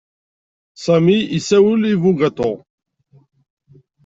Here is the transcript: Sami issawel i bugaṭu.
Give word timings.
Sami 0.83 1.17
issawel 1.37 1.81
i 1.93 1.95
bugaṭu. 2.01 2.51